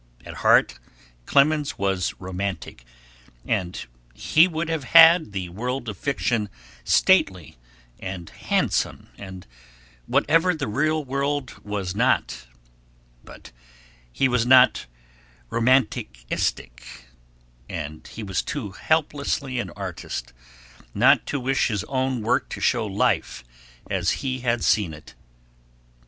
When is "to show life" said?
22.49-23.43